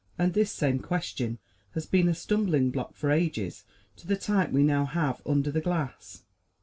And 0.17 0.33
this 0.33 0.51
same 0.51 0.79
question 0.79 1.37
has 1.75 1.85
been 1.85 2.07
a 2.07 2.15
stumbling 2.15 2.71
block 2.71 2.95
for 2.95 3.11
ages 3.11 3.65
to 3.97 4.07
the 4.07 4.15
type 4.17 4.49
we 4.49 4.63
now 4.63 4.85
have 4.85 5.21
under 5.27 5.51
the 5.51 5.61
glass. 5.61 6.23